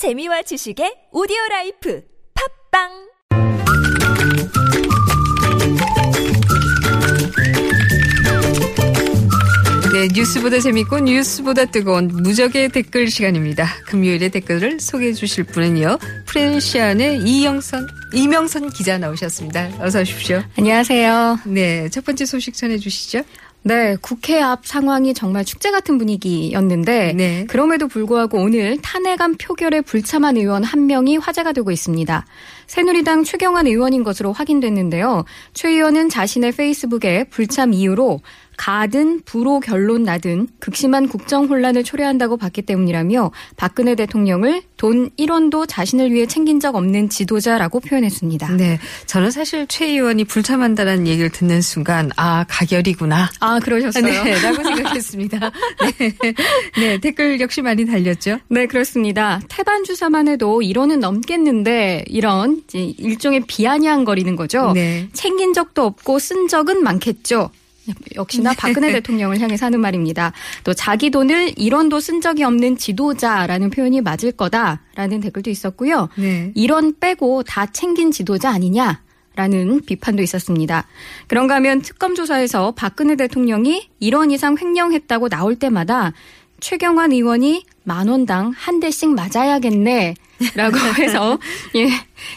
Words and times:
재미와 0.00 0.40
지식의 0.48 1.12
오디오 1.12 1.36
라이프. 1.50 2.00
팟빵 2.32 3.09
네, 10.00 10.08
뉴스보다 10.14 10.60
재밌고 10.60 11.00
뉴스보다 11.00 11.66
뜨거운 11.66 12.08
무적의 12.08 12.70
댓글 12.70 13.10
시간입니다. 13.10 13.66
금요일의 13.84 14.30
댓글을 14.30 14.80
소개해 14.80 15.12
주실 15.12 15.44
분은요. 15.44 15.98
프레시안의 16.24 17.18
이영선, 17.18 17.86
이명선 18.14 18.70
기자 18.70 18.96
나오셨습니다. 18.96 19.72
어서 19.78 20.00
오십시오. 20.00 20.42
안녕하세요. 20.56 21.40
네, 21.44 21.90
첫 21.90 22.02
번째 22.06 22.24
소식 22.24 22.54
전해 22.54 22.78
주시죠. 22.78 23.24
네, 23.62 23.94
국회 24.00 24.40
앞 24.40 24.66
상황이 24.66 25.12
정말 25.12 25.44
축제 25.44 25.70
같은 25.70 25.98
분위기였는데 25.98 27.12
네. 27.12 27.44
그럼에도 27.46 27.88
불구하고 27.88 28.38
오늘 28.38 28.78
탄핵안 28.80 29.36
표결에 29.36 29.82
불참한 29.82 30.38
의원 30.38 30.64
한 30.64 30.86
명이 30.86 31.18
화제가 31.18 31.52
되고 31.52 31.70
있습니다. 31.70 32.24
새누리당 32.68 33.24
최경환 33.24 33.66
의원인 33.66 34.02
것으로 34.02 34.32
확인됐는데요. 34.32 35.26
최 35.52 35.68
의원은 35.68 36.08
자신의 36.08 36.52
페이스북에 36.52 37.24
불참 37.24 37.74
이유로 37.74 38.20
가든 38.60 39.22
불호 39.24 39.60
결론 39.60 40.02
나든 40.02 40.46
극심한 40.58 41.08
국정 41.08 41.46
혼란을 41.46 41.82
초래한다고 41.82 42.36
봤기 42.36 42.60
때문이라며 42.60 43.30
박근혜 43.56 43.94
대통령을 43.94 44.60
돈 44.76 45.08
1원도 45.18 45.64
자신을 45.66 46.12
위해 46.12 46.26
챙긴 46.26 46.60
적 46.60 46.74
없는 46.74 47.08
지도자라고 47.08 47.80
표현했습니다. 47.80 48.56
네, 48.56 48.78
저는 49.06 49.30
사실 49.30 49.66
최 49.66 49.86
의원이 49.86 50.24
불참한다는 50.24 51.06
얘기를 51.06 51.30
듣는 51.30 51.62
순간 51.62 52.10
아 52.16 52.44
가결이구나. 52.50 53.30
아, 53.40 53.60
그러셨어요? 53.60 54.04
네, 54.04 54.38
라고 54.42 54.62
생각했습니다. 54.62 55.38
네. 55.98 56.12
네, 56.76 56.98
댓글 56.98 57.40
역시 57.40 57.62
많이 57.62 57.86
달렸죠. 57.86 58.40
네, 58.48 58.66
그렇습니다. 58.66 59.40
태반 59.48 59.84
주사만 59.84 60.28
해도 60.28 60.60
1원은 60.60 60.98
넘겠는데 60.98 62.04
이런 62.08 62.60
일종의 62.74 63.44
비아냥거리는 63.46 64.36
거죠. 64.36 64.72
네. 64.74 65.08
챙긴 65.14 65.54
적도 65.54 65.86
없고 65.86 66.18
쓴 66.18 66.46
적은 66.46 66.82
많겠죠. 66.82 67.48
역시나 68.16 68.54
박근혜 68.56 68.92
대통령을 68.92 69.40
향해서 69.40 69.66
하는 69.66 69.80
말입니다. 69.80 70.32
또 70.64 70.74
자기 70.74 71.10
돈을 71.10 71.52
1원도 71.52 72.00
쓴 72.00 72.20
적이 72.20 72.44
없는 72.44 72.76
지도자라는 72.76 73.70
표현이 73.70 74.00
맞을 74.00 74.32
거다라는 74.32 75.20
댓글도 75.20 75.50
있었고요. 75.50 76.08
네. 76.16 76.52
1원 76.56 76.98
빼고 77.00 77.42
다 77.44 77.66
챙긴 77.66 78.10
지도자 78.10 78.50
아니냐? 78.50 79.02
라는 79.36 79.80
비판도 79.86 80.22
있었습니다. 80.22 80.86
그런가 81.26 81.54
하면 81.54 81.82
특검 81.82 82.14
조사에서 82.14 82.72
박근혜 82.72 83.16
대통령이 83.16 83.88
1원 84.02 84.32
이상 84.32 84.56
횡령했다고 84.60 85.28
나올 85.28 85.54
때마다 85.54 86.12
최경환 86.58 87.12
의원이 87.12 87.64
만 87.84 88.08
원당 88.08 88.52
한 88.54 88.80
대씩 88.80 89.10
맞아야겠네. 89.10 90.14
라고 90.54 90.76
해서, 90.98 91.38
예, 91.74 91.88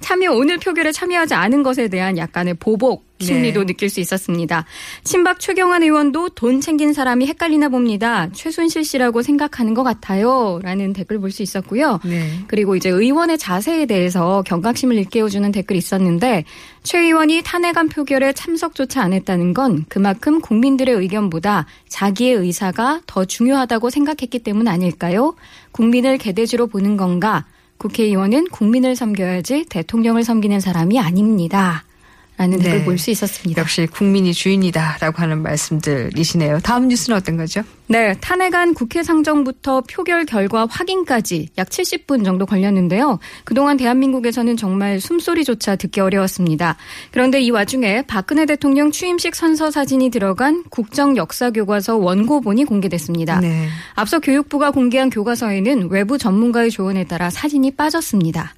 참여, 0.00 0.32
오늘 0.32 0.58
표결에 0.58 0.92
참여하지 0.92 1.34
않은 1.34 1.62
것에 1.62 1.88
대한 1.88 2.16
약간의 2.16 2.54
보복 2.54 3.07
심리도 3.20 3.60
네. 3.60 3.66
느낄 3.66 3.90
수 3.90 4.00
있었습니다. 4.00 4.64
친박 5.04 5.40
최경환 5.40 5.82
의원도 5.82 6.30
돈 6.30 6.60
챙긴 6.60 6.92
사람이 6.92 7.26
헷갈리나 7.26 7.68
봅니다. 7.68 8.28
최순실 8.32 8.84
씨라고 8.84 9.22
생각하는 9.22 9.74
것 9.74 9.82
같아요. 9.82 10.60
라는 10.62 10.92
댓글 10.92 11.18
볼 11.18 11.28
수 11.30 11.42
있었고요. 11.42 12.00
네. 12.04 12.26
그리고 12.46 12.74
이제 12.76 12.88
의원의 12.88 13.38
자세에 13.38 13.86
대해서 13.86 14.42
경각심을 14.46 14.96
일깨워주는 14.96 15.52
댓글이 15.52 15.78
있었는데 15.78 16.44
최 16.82 17.00
의원이 17.00 17.42
탄핵안 17.44 17.88
표결에 17.88 18.32
참석조차 18.32 19.02
안 19.02 19.12
했다는 19.12 19.52
건 19.52 19.84
그만큼 19.88 20.40
국민들의 20.40 20.94
의견보다 20.94 21.66
자기의 21.88 22.34
의사가 22.34 23.02
더 23.06 23.24
중요하다고 23.24 23.90
생각했기 23.90 24.38
때문 24.38 24.68
아닐까요? 24.68 25.34
국민을 25.72 26.18
개돼지로 26.18 26.66
보는 26.66 26.96
건가? 26.96 27.44
국회의원은 27.78 28.48
국민을 28.48 28.96
섬겨야지 28.96 29.66
대통령을 29.68 30.24
섬기는 30.24 30.60
사람이 30.60 30.98
아닙니다. 30.98 31.84
라는 32.38 32.58
댓글 32.58 32.78
네. 32.78 32.84
볼수 32.84 33.10
있었습니다. 33.10 33.60
역시 33.60 33.86
국민이 33.86 34.32
주인이다라고 34.32 35.20
하는 35.20 35.42
말씀들이시네요. 35.42 36.60
다음 36.60 36.86
뉴스는 36.86 37.18
어떤 37.18 37.36
거죠? 37.36 37.62
네, 37.88 38.14
탄핵안 38.20 38.74
국회 38.74 39.02
상정부터 39.02 39.80
표결 39.80 40.24
결과 40.24 40.66
확인까지 40.70 41.48
약 41.58 41.68
70분 41.68 42.24
정도 42.24 42.46
걸렸는데요. 42.46 43.18
그동안 43.42 43.76
대한민국에서는 43.76 44.56
정말 44.56 45.00
숨소리조차 45.00 45.74
듣기 45.74 46.00
어려웠습니다. 46.00 46.76
그런데 47.10 47.40
이 47.40 47.50
와중에 47.50 48.02
박근혜 48.02 48.46
대통령 48.46 48.92
취임식 48.92 49.34
선서 49.34 49.72
사진이 49.72 50.10
들어간 50.10 50.62
국정 50.70 51.16
역사 51.16 51.50
교과서 51.50 51.96
원고본이 51.96 52.66
공개됐습니다. 52.66 53.40
네. 53.40 53.66
앞서 53.94 54.20
교육부가 54.20 54.70
공개한 54.70 55.10
교과서에는 55.10 55.88
외부 55.90 56.18
전문가의 56.18 56.70
조언에 56.70 57.02
따라 57.02 57.30
사진이 57.30 57.72
빠졌습니다. 57.72 58.54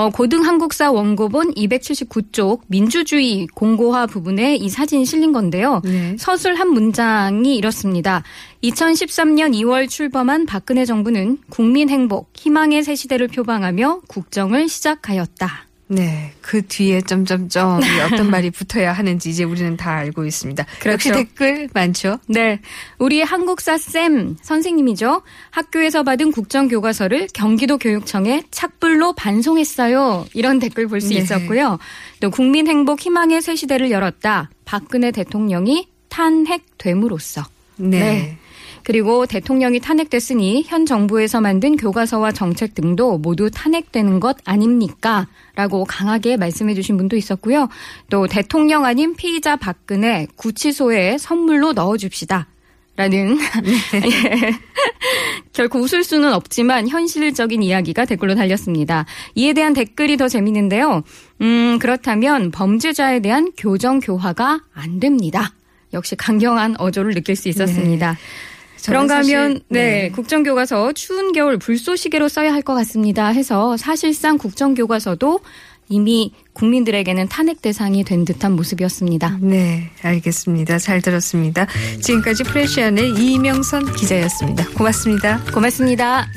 어, 0.00 0.08
고등 0.08 0.46
한국사 0.46 0.90
원고본 0.90 1.52
279쪽 1.52 2.62
민주주의 2.68 3.46
공고화 3.48 4.06
부분에 4.06 4.56
이 4.56 4.70
사진이 4.70 5.04
실린 5.04 5.30
건데요. 5.30 5.82
네. 5.84 6.16
서술 6.18 6.54
한 6.54 6.70
문장이 6.70 7.54
이렇습니다. 7.54 8.22
2013년 8.64 9.54
2월 9.56 9.90
출범한 9.90 10.46
박근혜 10.46 10.86
정부는 10.86 11.36
국민 11.50 11.90
행복, 11.90 12.30
희망의 12.32 12.82
새 12.82 12.94
시대를 12.94 13.28
표방하며 13.28 14.00
국정을 14.08 14.70
시작하였다. 14.70 15.69
네, 15.92 16.32
그 16.40 16.64
뒤에 16.64 17.00
점점점이 17.00 17.84
어떤 18.00 18.30
말이 18.30 18.50
붙어야 18.50 18.92
하는지 18.92 19.28
이제 19.28 19.42
우리는 19.42 19.76
다 19.76 19.96
알고 19.96 20.24
있습니다. 20.24 20.64
역시 20.86 21.08
그렇죠. 21.08 21.24
댓글 21.24 21.68
많죠. 21.74 22.18
네. 22.28 22.60
우리 22.98 23.22
한국사 23.22 23.76
쌤 23.76 24.36
선생님이죠. 24.40 25.22
학교에서 25.50 26.04
받은 26.04 26.30
국정 26.30 26.68
교과서를 26.68 27.26
경기도 27.34 27.76
교육청에 27.76 28.44
착불로 28.52 29.14
반송했어요. 29.14 30.26
이런 30.32 30.60
댓글 30.60 30.86
볼수 30.86 31.08
네. 31.08 31.16
있었고요. 31.16 31.80
또 32.20 32.30
국민 32.30 32.68
행복 32.68 33.00
희망의 33.00 33.42
새 33.42 33.56
시대를 33.56 33.90
열었다. 33.90 34.48
박근혜 34.64 35.10
대통령이 35.10 35.88
탄핵됨으로써. 36.08 37.44
네. 37.78 37.98
네. 37.98 38.38
그리고 38.82 39.26
대통령이 39.26 39.80
탄핵됐으니 39.80 40.64
현 40.66 40.86
정부에서 40.86 41.40
만든 41.40 41.76
교과서와 41.76 42.32
정책 42.32 42.74
등도 42.74 43.18
모두 43.18 43.50
탄핵되는 43.50 44.20
것 44.20 44.36
아닙니까? 44.44 45.28
라고 45.54 45.84
강하게 45.84 46.36
말씀해 46.36 46.74
주신 46.74 46.96
분도 46.96 47.16
있었고요. 47.16 47.68
또 48.08 48.26
대통령 48.26 48.84
아닌 48.84 49.14
피의자 49.14 49.56
박근혜 49.56 50.26
구치소에 50.36 51.18
선물로 51.18 51.72
넣어줍시다. 51.72 52.46
라는 52.96 53.38
예. 53.94 54.52
결코 55.54 55.78
웃을 55.78 56.04
수는 56.04 56.34
없지만 56.34 56.86
현실적인 56.86 57.62
이야기가 57.62 58.04
댓글로 58.04 58.34
달렸습니다. 58.34 59.06
이에 59.34 59.54
대한 59.54 59.72
댓글이 59.72 60.18
더 60.18 60.28
재밌는데요. 60.28 61.02
음, 61.40 61.78
그렇다면 61.80 62.50
범죄자에 62.50 63.20
대한 63.20 63.52
교정 63.56 64.00
교화가 64.00 64.60
안 64.74 65.00
됩니다. 65.00 65.54
역시 65.94 66.14
강경한 66.14 66.76
어조를 66.78 67.14
느낄 67.14 67.36
수 67.36 67.48
있었습니다. 67.48 68.06
저는 68.06 68.20
그런가 68.86 69.18
하면 69.18 69.60
네, 69.68 70.02
네. 70.02 70.10
국정교과서 70.10 70.92
추운 70.92 71.32
겨울 71.32 71.58
불쏘시개로 71.58 72.28
써야 72.28 72.52
할 72.52 72.60
것 72.62 72.74
같습니다 72.74 73.28
해서 73.28 73.76
사실상 73.76 74.36
국정교과서도 74.38 75.40
이미 75.88 76.32
국민들에게는 76.52 77.28
탄핵 77.28 77.62
대상이 77.62 78.04
된 78.04 78.24
듯한 78.24 78.52
모습이었습니다. 78.52 79.38
네, 79.40 79.90
알겠습니다. 80.02 80.78
잘 80.78 81.02
들었습니다. 81.02 81.66
지금까지 82.00 82.44
프레시안의 82.44 83.14
이명선 83.18 83.94
기자였습니다. 83.94 84.68
고맙습니다. 84.76 85.42
고맙습니다. 85.52 86.28